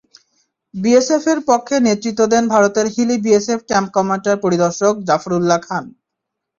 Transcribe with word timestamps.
বিএসএফের 0.73 1.39
পক্ষে 1.49 1.75
নেতৃত্ব 1.87 2.21
দেন 2.31 2.43
ভারতের 2.53 2.85
হিলি 2.93 3.15
বিএসএফ 3.23 3.61
ক্যাম্প 3.69 3.89
কমান্ডার 3.95 4.35
পরিদর্শক 4.43 4.93
জাফরুল্লাহ 5.07 5.59
খান। 5.67 5.83